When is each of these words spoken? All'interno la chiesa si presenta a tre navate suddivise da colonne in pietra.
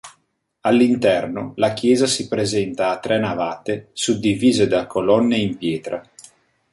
All'interno 0.61 1.51
la 1.57 1.73
chiesa 1.73 2.07
si 2.07 2.27
presenta 2.27 2.89
a 2.89 2.97
tre 2.97 3.19
navate 3.19 3.89
suddivise 3.93 4.65
da 4.65 4.87
colonne 4.87 5.37
in 5.37 5.55
pietra. 5.57 6.03